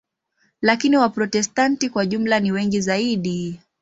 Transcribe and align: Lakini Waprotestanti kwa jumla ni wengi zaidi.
Lakini 0.61 0.97
Waprotestanti 0.97 1.89
kwa 1.89 2.05
jumla 2.05 2.39
ni 2.39 2.51
wengi 2.51 2.81
zaidi. 2.81 3.59